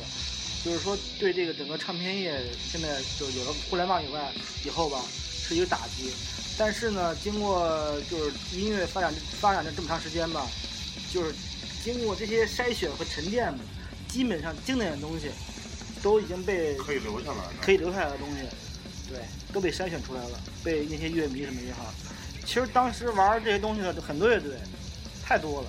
[0.64, 4.32] 就是说对这个整个唱片业现在就有了互联网以外
[4.64, 6.12] 以后吧，是一个打击。
[6.56, 7.68] 但是呢，经过
[8.08, 10.46] 就是音乐发展发展的这么长时间吧，
[11.10, 11.34] 就是
[11.82, 13.58] 经过这些筛选和沉淀吧，
[14.12, 15.30] 基本上经典的东西
[16.02, 17.54] 都已经被可以留下来的。
[17.62, 18.42] 可以留下来的东西，
[19.08, 19.20] 对，
[19.54, 21.86] 都被筛选出来了，被那些乐迷什么也好。
[22.44, 24.52] 其实当时玩这些东西的很多乐队，
[25.24, 25.68] 太多了，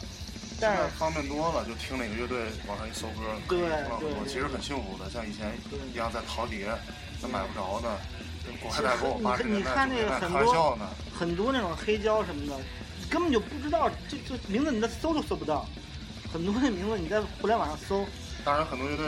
[0.60, 5.54] 但是现在方便多了，就听哪个乐队往上一搜歌，对对对其实很幸福的，像以前
[5.94, 6.68] 一样在淘碟，
[7.22, 7.98] 那买不着的，
[8.46, 10.90] 跟国外代购你八十年代、看那个很多玩笑呢。
[11.18, 12.60] 很多那种黑胶什么的，
[13.10, 15.66] 根本就不知道，就就名字你在搜都搜不到。
[16.34, 18.04] 很多那名字你在互联网上搜，
[18.44, 19.06] 当然，很多乐队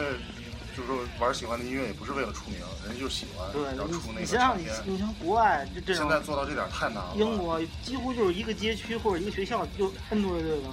[0.76, 4.94] 就是说玩喜欢的音乐也不是为了出名，人家就喜欢，对然后出那个你你想想你唱片。
[4.94, 7.14] 你像国外这这现在做到这点太难了。
[7.16, 10.70] 英国几乎就是一个街区或者一个学校就 N 多乐队了。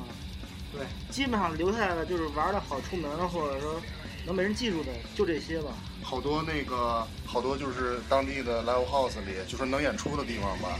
[0.72, 3.80] 对，基本上留下来的就是玩的好出名的，或者说
[4.24, 5.70] 能被人记住的，就这些吧。
[6.02, 10.78] 好多那个好多就是当地的 live house 里，就是能演出的地方吧，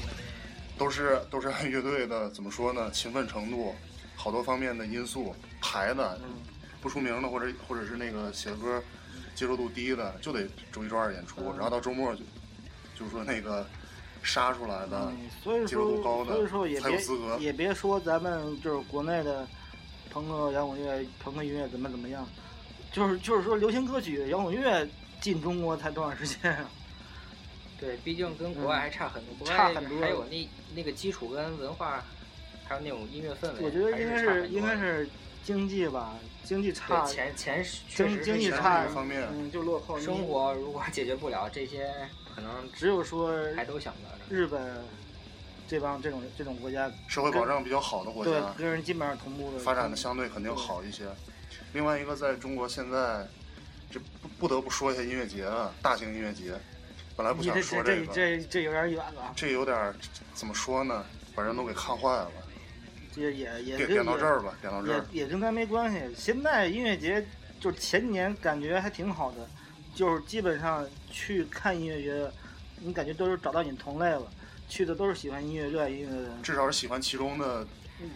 [0.79, 3.75] 都是都是按乐队的怎么说呢，勤奋程度，
[4.17, 6.31] 好多方面的因素排的，嗯，
[6.83, 8.83] 不出名的或者或者是那个写歌
[9.35, 12.23] 接受度低的，就得周一周二演出，嗯然后到周末就
[12.99, 13.67] 就是说那个
[14.23, 19.47] 杀出来的，嗯，所以接受度说高的所以说也别才有资格也别说咱们就是国内的
[20.11, 22.29] 朋克摇滚乐、朋克音乐怎么怎么样，
[22.93, 24.87] 就是就是说流行歌曲、摇滚乐
[25.21, 26.69] 进中国才多长时间啊？
[27.81, 32.05] 对，毕竟跟国外还差很多，国外差很多还有那那个基础跟文化，
[32.65, 35.09] 还有那种音乐氛围，我觉得应该是应该是
[35.45, 36.15] 经济吧，
[36.45, 39.99] 经济差对，钱钱确经济差这方面嗯，就落后。
[39.99, 41.91] 生活如果解决不了这些，
[42.35, 44.39] 可能只有说还都想不到这儿。
[44.39, 44.85] 日本
[45.67, 51.05] 这帮这种这种国家，社会保障比较好的国对家，跟人基本上同步的发展的相对肯定好一些。
[51.73, 53.27] 另外一个，在中国现在
[53.91, 56.55] 这不不得不说一下音乐节啊，大型音乐节。
[57.17, 59.95] 本来不想说这个，这这有点远了，这有点
[60.35, 61.05] 怎么说呢？
[61.35, 62.31] 把人都给看坏了。
[63.15, 65.07] 这也也点跟点到这儿吧，点到这也儿。
[65.13, 66.01] 也跟咱没关系。
[66.17, 67.25] 现在音乐节
[67.61, 69.49] 就是前几年感觉还挺好的，
[69.95, 72.31] 就是基本上去看音乐节，
[72.81, 74.27] 你感觉都是找到你同类了，
[74.69, 76.43] 去的都是喜欢音乐、热爱音乐的人。
[76.43, 77.67] 至少是喜欢其中的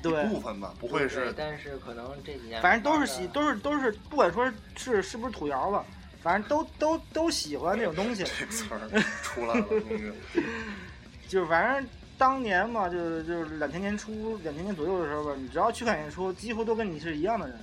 [0.03, 5.85] 对一，部分吧，不会是但是可能这几年反正都是喜，都是都是，不管说是是不是土窑吧，
[6.23, 8.25] 反正都都都喜欢那种东西。
[8.41, 8.81] 这词儿
[9.23, 10.13] 出来了，终于。
[11.29, 11.89] 就是反正
[12.19, 17.59] 当年嘛，就是就是两千年初、两千年左右的时候吧，你只要去看演出，几乎都跟你是一样的人。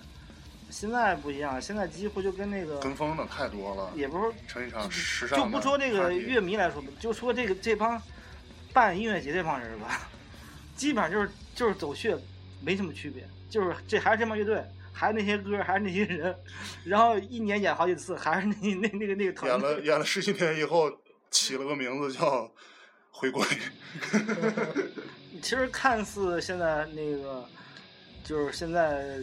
[0.69, 8.01] 现在不一样，现在几乎就跟那个，跟风的太多了，也不是成一场时尚就的不说这个乐迷来说吧，就说这个这帮
[8.73, 10.01] 办音乐节这帮人吧，
[10.75, 12.17] 基本上就是就是走穴，
[12.59, 16.35] 没什么区别，就是这还是这帮乐队，还是那些歌，还是那些人，
[16.83, 19.79] 然后一年演好几次，还是那那那个那个团演了。
[19.81, 20.91] 演了十几年以后，
[21.29, 22.49] 起了个名字叫
[23.13, 23.45] 回归。
[25.41, 27.45] 其实看似现在那个，
[28.23, 29.19] 就是现在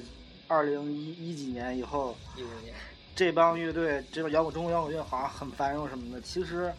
[0.49, 2.75] 二零一一几年以后，一五年，
[3.15, 6.73] 这帮乐队，这个摇滚中国摇滚乐好像很繁荣什么的，其实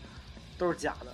[0.58, 1.14] 都是假的，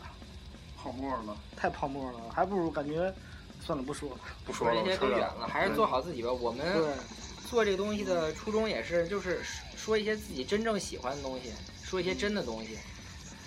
[0.78, 3.14] 泡沫了，太泡沫了，还不如感觉
[3.60, 4.20] 算了不说了。
[4.46, 6.32] 不说了，这些扯远都远了，还是做好自己吧。
[6.32, 6.94] 我们对，
[7.50, 9.42] 做这个东西的初衷也是，就是
[9.76, 12.78] 说一些自己真正喜欢的东西，说一些真的东西。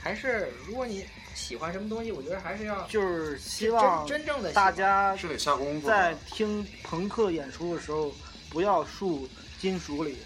[0.03, 5.87] 还是如果你喜欢什么东西，我觉得还是要就是希望真正的大家是得下功夫。
[5.87, 8.15] 在听朋克演出的时候，
[8.49, 9.29] 不要树
[9.59, 10.17] 金属里，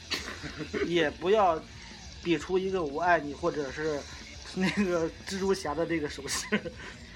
[0.86, 1.60] 也不要
[2.22, 4.00] 比出一个我爱你，或者是
[4.54, 6.46] 那个蜘蛛侠的这个手势，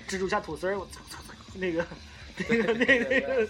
[0.08, 1.86] 蜘蛛侠吐丝儿，我操操操，那个
[2.48, 3.48] 那个那个那 个，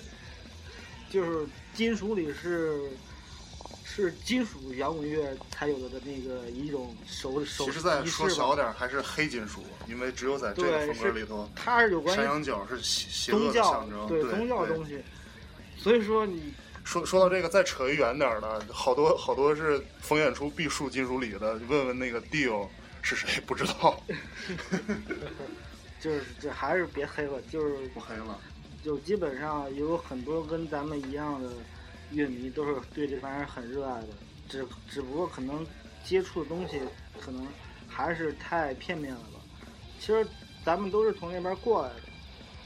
[1.10, 2.90] 就是金属里是
[3.92, 8.28] 是金属摇滚乐才有的那个一种手手其实再说。
[8.30, 14.06] 小点儿，还是黑金属，因为只有在这个对，风格里头，它是有关山羊角是邪邪恶的宗教象征。
[14.06, 15.02] 对对宗教的东西，
[15.76, 22.68] 所以说你说说到这个，再扯一远点儿的，好多好多是逢演出必树金属里的，问问那个 Dio
[23.02, 24.00] 是谁，不知道，
[26.00, 28.38] 就是这还是别黑了，就是不黑了。
[28.82, 31.50] 就基本上有很多跟咱们一样的
[32.10, 34.08] 乐迷都是对这玩意儿很热爱的，
[34.48, 35.66] 只只不过可能
[36.04, 36.80] 接触的东西
[37.20, 37.46] 可能
[37.88, 39.40] 还是太片面了吧。
[39.98, 40.26] 其实
[40.64, 42.00] 咱们都是从那边过来的，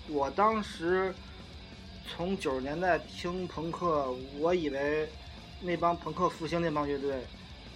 [0.09, 1.14] 我当时
[2.09, 5.09] 从九十年代听朋克，我以为
[5.61, 7.22] 那帮朋克复兴那帮乐队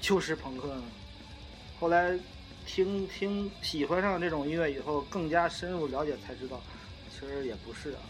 [0.00, 0.82] 就是朋克呢，
[1.80, 2.18] 后来
[2.66, 6.60] 听听喜欢上这种音乐以后，更加深入了解才知道，
[7.10, 8.00] 其实也不是啊。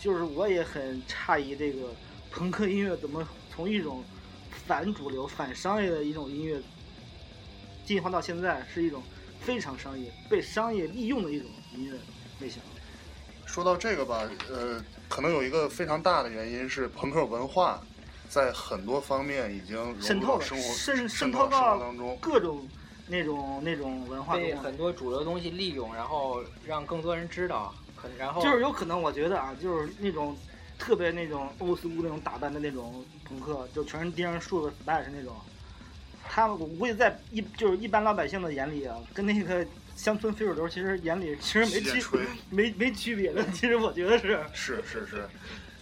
[0.00, 1.88] 就是我也很诧异，这个
[2.32, 4.02] 朋克音乐怎么从一种
[4.66, 6.60] 反主流、反商业的一种音乐，
[7.84, 9.02] 进化到现在是一种
[9.40, 11.98] 非常商业、被商业利用的一种音乐
[12.40, 12.60] 类型。
[13.44, 17.82] 说到这个吧，呃，可能有一个非常大的原因是朋克文化
[18.30, 22.16] 在很多方面已经渗透了，生活渗渗渗透到生活当中。
[22.18, 22.66] 各种
[23.08, 30.34] 那种那种文化被很多主流东西利用，然后让更多人知道，可然后就是有可能，我觉得啊，就是那种
[30.82, 35.32] 特别那种欧斯那种打扮的那种朋克，就全是钉上竖的 splash 那种。
[36.28, 39.64] 他们我估计在一就是一般老百姓的眼里啊，跟那个
[39.94, 42.02] 乡村非主流其实眼里其实没区
[42.50, 43.44] 没没区别的。
[43.52, 45.28] 其实我觉得是，是是是，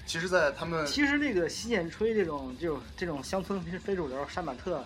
[0.05, 4.85] 其实，在他们其实那个洗剪吹这种这种这种乡村非主流杀马特，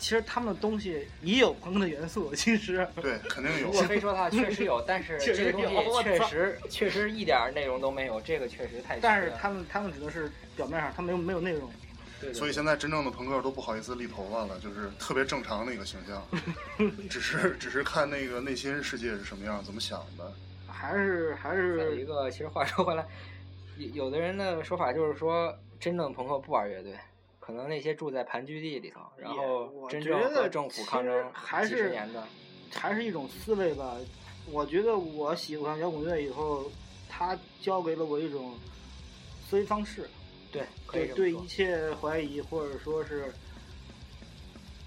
[0.00, 2.34] 其实他们的东西也有朋克的元素。
[2.34, 2.86] 其实。
[3.00, 3.66] 对肯定有。
[3.66, 11.70] 如果非说它确实有，但是确实这个东西确实确实一点内容都没有，这个确实太但是他们他们指的是表面上，他没有没有内容。
[12.20, 12.34] 对对。
[12.34, 16.26] 所以现在真正的朋克都不好意思立头发了，就是特别正常的一个形象，
[17.08, 20.32] 只是只是看那个内心世界是什么样，怎么想的。
[20.66, 22.00] 还是还是。
[22.00, 23.06] 一个，其实话说回来，
[23.76, 26.94] 有有的人的说法就是说，真正的朋克不玩乐队，
[27.50, 32.24] 可能那些住在盘踞地里头，然后我真正觉得和政府抗争几十还是年的，
[32.72, 33.96] 还是一种思维吧。
[34.52, 36.70] 我觉得我喜欢摇滚乐以后，
[37.08, 38.54] 它教给了我一种
[39.48, 40.08] 思维方式，
[40.52, 43.32] 对，可以对一切怀疑或者说是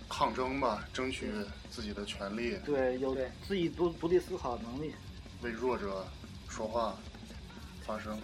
[0.07, 1.29] 抗争吧，争取
[1.69, 4.93] 自己的权利，对有对自己独独立思考的能力。
[5.41, 6.07] 为弱者
[6.47, 6.95] 说话，
[7.81, 8.17] 发声。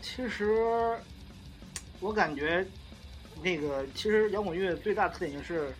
[0.00, 0.96] 其实
[1.98, 2.64] 我感觉
[3.42, 5.72] 那个其实摇滚乐最大特点就是，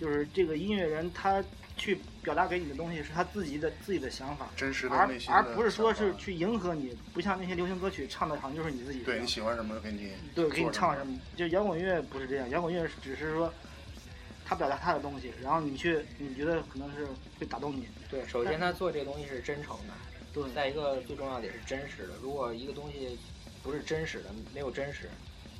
[0.00, 1.44] 就是这个音乐人他
[1.76, 4.48] 去表达给你的东西是他自己的自己的想法。
[4.56, 11.18] 真实的而内心的而不是说是去迎合你，不像那些流行歌曲唱的好像就是你自己对你喜欢什么给你对，给你唱什么？
[11.36, 13.52] 就摇滚乐不是这样，摇滚乐只是说，
[14.44, 17.06] 他表达他的东西，然后你去你觉得可能是
[17.38, 19.94] 会打动你，对，首先他做这个东西是真诚的，
[20.32, 22.14] 对，再一个最重要的也是真实的。
[22.22, 23.18] 如果一个东西
[23.62, 25.08] 不是真实的，没有真实，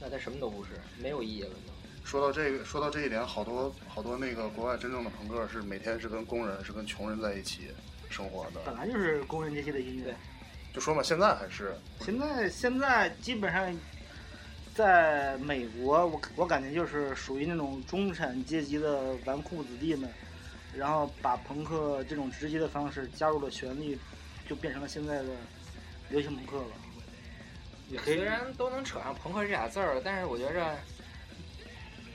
[0.01, 1.71] 那他什么都不是，没有意义了就。
[2.03, 7.69] 说到这个，说到这一点，好多好多那个国外真正的朋克是每天是跟工人是跟穷人在一起
[8.09, 10.17] 生活的，本来就是工人阶级的音乐。
[10.73, 13.77] 就说嘛，现在还是现在现在基本上，
[14.75, 20.09] 在美国，我我感觉就是属于那种中产阶级的纨绔子弟们，
[20.75, 23.99] 然后把朋克这种直接的方式加入了旋律，
[24.49, 25.29] 就变成了现在的
[26.09, 26.73] 流行朋克了。
[28.05, 30.76] 虽然都能扯上朋克这俩字儿，但是我觉着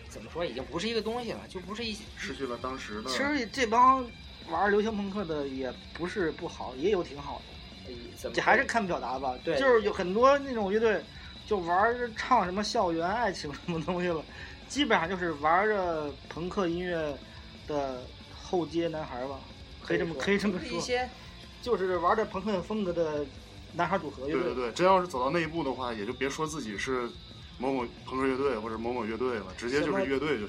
[0.09, 3.09] 怎么说，已经不是一个东西了，就不是一失去了当时的。
[3.09, 4.05] 其实这帮
[4.49, 7.93] 玩流行朋克的也不是不好，也有挺好的。
[8.17, 9.36] 怎么这还是看表达吧。
[9.43, 11.03] 对就是有很多那种乐队，
[11.45, 14.23] 就玩儿唱什么校园爱情什么东西了，
[14.67, 17.15] 基本上就是玩着朋克音乐
[17.67, 18.01] 的
[18.34, 19.39] 后街男孩吧，
[19.84, 21.07] 可以这么可以这么说，一些
[21.61, 23.26] 就是玩着朋克风格的
[23.76, 24.43] 男孩组合乐队。
[24.43, 27.09] 对对对，真要是走到那一步的话，也就别说自己是
[27.57, 30.47] 某某朋克乐队或者某某乐队了，直接就是乐队就。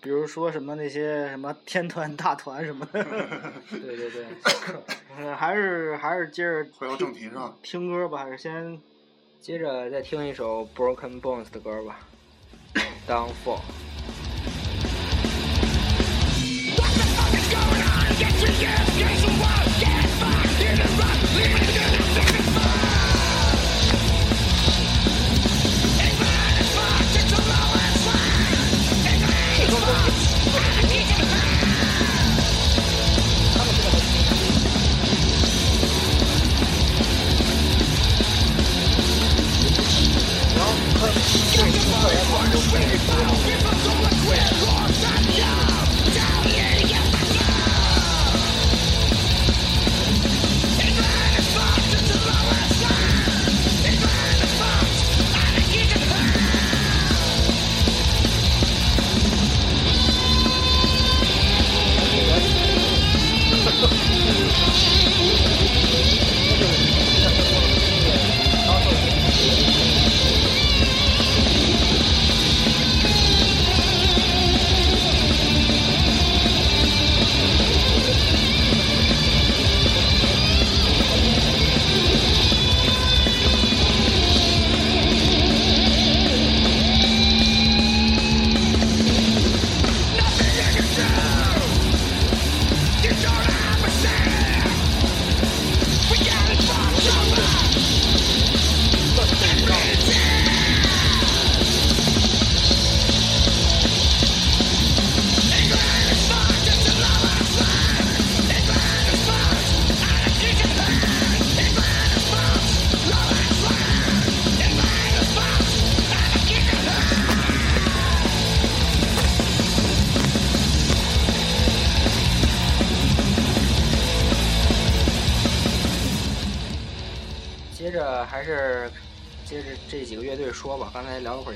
[0.00, 3.04] 比如说什么那些什么天团大团什么的，
[3.68, 4.26] 对 对对，
[5.18, 8.80] 嗯 还是还是接着回到正题上，听歌吧，还是先
[9.40, 11.98] 接着再听一首 Broken Bones 的歌吧
[13.08, 13.58] ，Downfall。
[18.16, 18.24] 接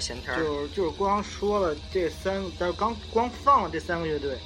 [0.03, 4.37] 闲天儿，就是就是光说了这三，但是刚光放了这三个乐队，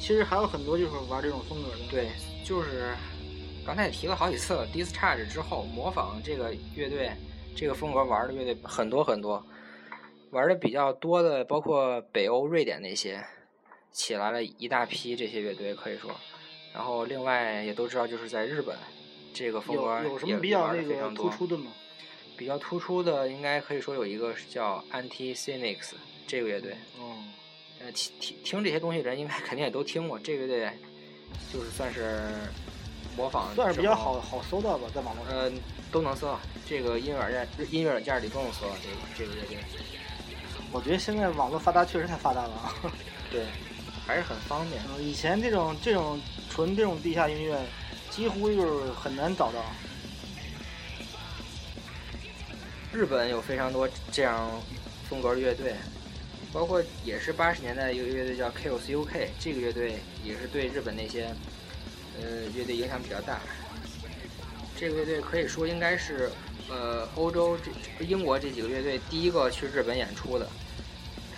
[0.00, 1.76] 其实还有很多就是玩这种风格的。
[1.88, 2.10] 对，
[2.44, 2.92] 就是
[3.64, 7.12] 刚才也提了好几次了，Discharge 之后模仿这个乐队
[7.54, 9.40] 这个风格玩的乐队很多很多，
[10.32, 13.24] 玩的比较多的包括北欧、瑞典那些，
[13.92, 16.10] 起来了一大批这些乐队可以说，
[16.74, 18.76] 然后另外也都知道就是在日本，
[19.32, 21.30] 这个风格有有什也么比较非常多。
[21.30, 21.70] 突出的吗？
[22.36, 25.92] 比较突出的应该可以说有一个是叫 Anti Cynics
[26.26, 27.32] 这个乐队，嗯，
[27.80, 30.70] 呃，听听听这些东西的人应该肯定也都听过，这个乐队
[31.52, 32.28] 就是算是
[33.16, 34.20] 模仿，算是比较好。
[34.20, 35.36] 好搜到吧，在网络上。
[35.36, 35.52] 呃，
[35.92, 39.58] 都能搜到，这个音乐软件音乐软件里都能搜到这个这个乐队，
[40.72, 42.74] 我觉得现在网络发达确实太发达了啊。
[43.30, 43.44] 对，
[44.04, 44.82] 还是很方便。
[44.88, 46.20] 嗯以前这种这种
[46.50, 47.56] 纯这种地下音乐，
[48.10, 49.64] 几乎就是很难找到。
[52.94, 54.48] 日本有非常多这样
[55.08, 55.74] 风格的乐队，
[56.52, 61.26] 包括也是八十年代一个乐队叫 Chaos UK，这个乐队也是对日本那些
[62.20, 63.40] 呃乐队影响比较大。
[64.76, 66.30] 这个乐队可以说应该是
[66.70, 67.58] 呃欧洲
[67.98, 70.48] 这英国这几个乐队第一个去日本演出的。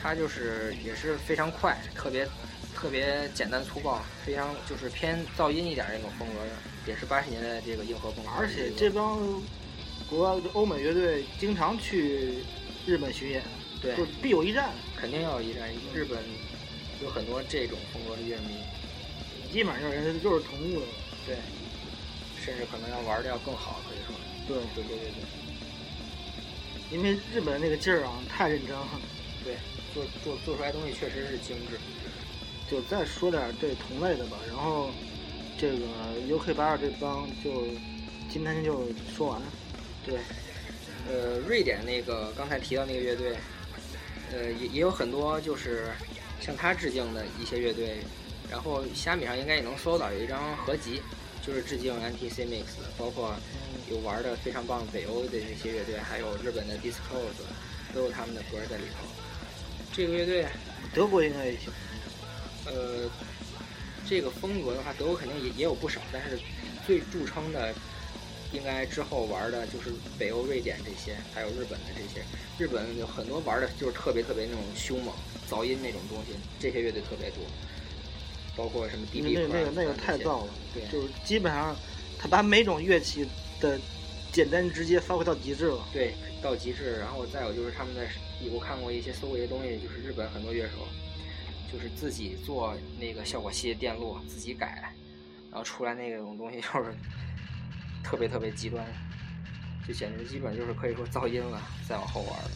[0.03, 2.29] 它就是也是非常快，特别
[2.75, 6.51] 特别简单粗暴，非常就是偏噪音一点那种风格的，
[6.87, 8.31] 也是八十年代这个硬核风格。
[8.39, 9.19] 而且这帮
[10.09, 12.45] 国外的欧美乐队经常去
[12.87, 13.43] 日本巡演，
[13.83, 14.71] 对就必有一战。
[14.97, 15.69] 肯定要有一战。
[15.93, 16.19] 日本
[17.03, 18.57] 有很多这种风格的乐迷，
[19.53, 20.87] 基本上人家就是同步的。
[21.27, 21.37] 对，
[22.41, 24.15] 甚至可能要玩的要更好，可以说
[24.47, 28.87] 对，对对对对，因为日本那个劲儿啊，太认真了。
[29.43, 29.57] 对，
[29.93, 31.79] 做做做出来东西确实是精致。
[32.71, 34.89] 就再说点儿这同类的吧，然后
[35.59, 35.87] 这个
[36.29, 37.65] UK 八二这帮就
[38.31, 39.43] 今天就说完。
[40.07, 40.21] 对，
[41.09, 43.37] 呃，瑞典那个刚才提到那个乐队，
[44.33, 45.89] 呃，也也有很多就是
[46.41, 47.99] 向他致敬的一些乐队，
[48.49, 51.03] 然后虾米上应该也能搜到有一张合集，
[51.45, 52.65] 就是致敬 NTC Mix，
[52.97, 53.35] 包括
[53.91, 57.43] 有玩的非常棒北欧的那些乐队，还有日本的 Disclose，
[57.93, 59.09] 都有他们的歌在里头。
[59.93, 60.47] 这个乐队，
[60.95, 61.73] 德国应该也行。
[62.67, 63.11] 呃，
[64.09, 66.39] 这个风格的话，德国肯定也也有不少，但是
[66.87, 67.75] 最著称的，
[68.57, 72.25] 应该之后玩的就是北欧、瑞典这些，还有日本的这些。
[72.59, 75.15] 日本有很多玩的就是特别特别那种凶猛、
[75.49, 77.45] 噪音那种东西，这些乐队特别多，
[78.57, 81.77] 包括什么那 DB 那那个那个太燥了，对就是基本上
[82.19, 83.29] 他把每种乐器
[83.61, 83.79] 的
[84.33, 85.87] 简单直接发挥到极致了。
[85.93, 86.99] 对，到极致。
[86.99, 88.09] 然后再有就是他们在，
[88.51, 90.89] 我看过一些搜过一些东西，就是日本很多乐手，
[91.71, 94.95] 就是自己做那个效果器的电路，自己改，
[95.51, 96.95] 然后出来那种东西就是
[98.07, 98.87] 特别特别极端，
[99.87, 101.61] 就简直基本就是可以说噪音了。
[101.89, 102.51] 再往后玩的，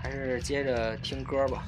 [0.00, 1.66] 还是接着听歌吧。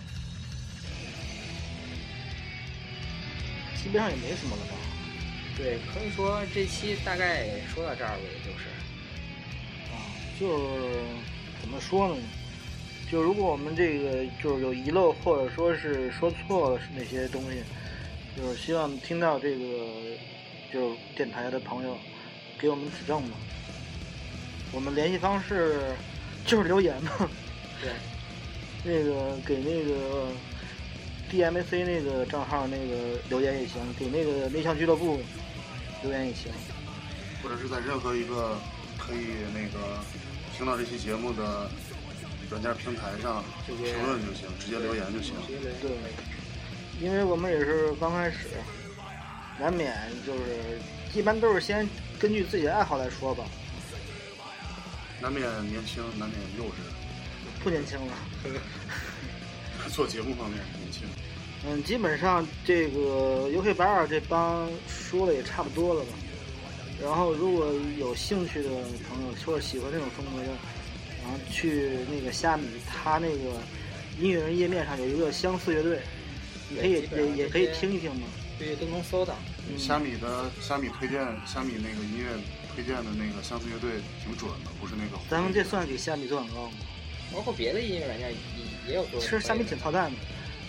[3.83, 4.77] 基本上也没什么了吧？
[5.57, 8.69] 对，可以说这期大概说到这儿吧，也就是。
[9.91, 9.99] 啊，
[10.39, 11.03] 就是
[11.61, 12.23] 怎么说呢？
[13.11, 17.65] 就如果我们这个就是有遗漏，或者说是说错了那些东西，
[18.37, 20.17] 就是希望听到这个
[20.73, 21.97] 就电台的朋友
[22.59, 23.37] 给我们指正嘛。
[24.73, 25.93] 我们联系方式
[26.47, 27.11] 就是留言嘛，
[27.83, 27.93] 对，
[28.85, 30.29] 那个给那个
[31.31, 35.21] DMC 那个账号那个留言也行，给那个内向俱乐部
[36.03, 36.51] 留言也行。
[37.43, 38.59] 或者是在任何一个
[38.99, 39.99] 可以那个
[40.57, 41.71] 听到这期节目的
[42.51, 45.35] 软件平台上评论就行，直接留言就行。
[45.81, 45.91] 对，
[47.01, 48.49] 因为我们也是刚开始，
[49.61, 49.95] 难免
[50.27, 50.41] 就是
[51.15, 51.87] 一般都是先
[52.19, 53.45] 根据自己的爱好来说吧，
[55.21, 58.15] 难免年轻，难免幼稚，不年轻了。
[59.93, 61.03] 做节目方面年轻。
[61.67, 66.13] 嗯，基本上这个 UK 八二这帮说的也差不多了吧。
[67.03, 68.71] 然后如果有兴趣的
[69.09, 70.49] 朋友，或者喜欢这种风格的，
[71.23, 73.61] 然后去那个虾米，他那个
[74.19, 76.01] 音乐人页面上有一个相似乐队，
[76.71, 78.27] 你可以也也可以听一听嘛。
[78.59, 79.35] 对，都能搜到。
[79.69, 82.27] 嗯虾米的虾米推荐，虾米那个音乐
[82.75, 85.23] 推荐的那个相似乐队挺准的，不是那个。
[85.29, 86.73] 咱们这算给虾米做广告吗？
[87.33, 89.21] 包括别的音乐软件也也有做。
[89.21, 90.17] 其实虾米挺操蛋的，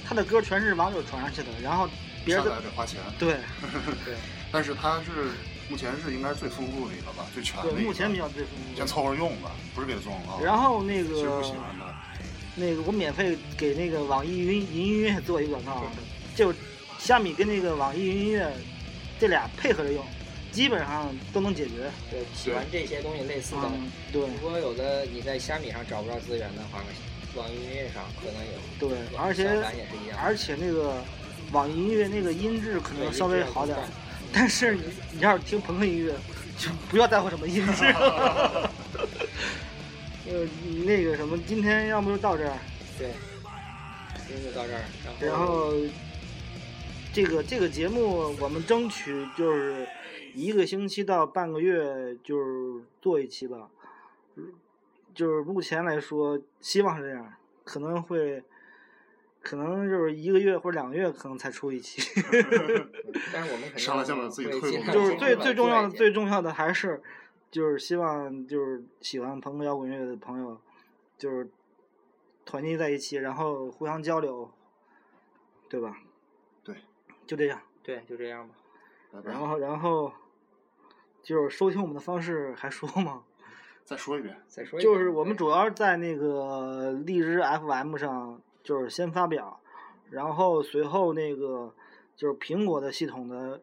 [0.06, 1.90] 他的歌全是网友传上去的，然后
[2.24, 3.34] 别人下的载得花钱，对
[4.06, 4.16] 对，
[4.52, 5.32] 但是它是
[5.70, 10.44] 目前是应该最丰富的一个吧，最全的对，目前比较最丰富先凑合用吧，不是给他做广告。
[10.44, 11.96] 然后那其实不个喜欢的，
[12.56, 15.84] 那个我免费给那个网易云云音乐做一个广告，
[16.36, 16.54] 就
[17.00, 18.52] 虾米跟那个网易云音乐
[19.22, 20.04] 这俩配合着用，
[20.52, 21.92] 基本上都能解决。
[22.10, 23.62] 对，喜欢这些东西类似的。
[23.66, 26.82] 嗯，对如果有的你在虾米上找不着资源的话，
[27.36, 28.54] 网易音乐上可能有。
[28.80, 30.18] 对，而且也是一样。
[30.20, 31.04] 而且那个
[31.52, 33.84] 网易音乐那个音质可能稍微好点儿，
[34.34, 36.16] 但是你你要是听朋克音乐，
[36.58, 37.86] 就不要在乎什么音质。
[40.34, 40.48] 呃，
[40.84, 42.58] 那个什么，今天要不就到这儿，
[42.98, 43.12] 对，
[44.26, 44.82] 今天就到这儿，
[45.20, 45.76] 然然后
[47.14, 49.88] 这个这个节目我们争取就是
[50.34, 53.70] 一个星期到半个月就是做一期吧，
[55.14, 57.34] 就是目前来说希望是这样，
[57.64, 58.44] 可能会。
[59.44, 62.00] 可能就是一个月或者两个月，可能才出一期。
[63.34, 67.02] 但是我们肯定上来先把自己退路就是最最重要的，最重要的还是，
[67.50, 70.62] 就是希望就是喜欢朋克摇滚乐的朋友，
[71.18, 71.50] 就是
[72.46, 74.52] 团结在一起，然后互相交流，
[75.68, 75.98] 对吧？
[77.36, 77.62] 对，就这样。
[77.84, 78.56] 对，就这样吧。
[79.12, 80.14] 拜拜然后，然后
[81.22, 83.24] 就是收听我们的方式还说吗？
[83.84, 89.60] 再说一遍，再说一遍就是我们主要在那个荔枝 FM 上，就是先发表，
[90.10, 91.74] 然后随后那个
[92.16, 93.60] 就是苹果的系统的，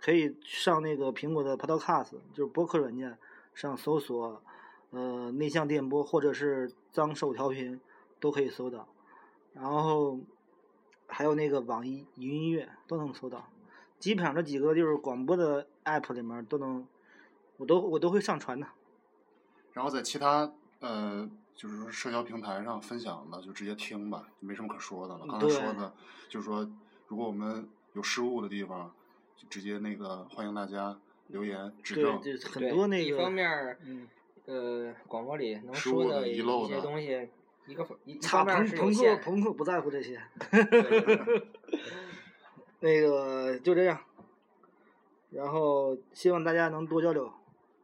[0.00, 3.16] 可以上那个苹果的 Podcast，就是播客软件
[3.54, 4.42] 上搜索，
[4.90, 7.80] 呃，内向电波或者是脏手调频
[8.18, 8.88] 都可以搜到，
[9.52, 10.18] 然后
[11.12, 13.46] 还有那个网易云音乐都能搜到，
[13.98, 16.86] 基本上这几个就是广播的 app 里面都能，
[17.58, 18.66] 我都我都会上传的。
[19.72, 25.20] 然后在其他呃就是说社交平台上分享的就直接听吧，没什么可说的了。
[25.24, 25.94] 嗯刚才说的，
[26.28, 26.68] 就是说
[27.08, 28.90] 如果我们有失误的地方，
[29.36, 30.98] 就直接那个欢迎大家
[31.28, 32.22] 留言指对，正。
[32.22, 34.08] 就很多那个一方面儿，嗯，
[34.46, 37.28] 呃，广播里能失误的说的一些遗漏的东西，
[37.66, 40.20] 一个一差方面儿朋朋克朋克不在乎这些
[42.80, 44.00] 那个就这样。
[45.30, 47.32] 然后希望大家能多交流，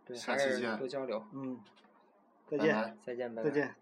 [0.05, 1.25] 对，还是下期见多交流。
[1.33, 1.59] 嗯，
[2.47, 3.49] 再见，拜拜再见，拜拜。
[3.49, 3.75] 再见。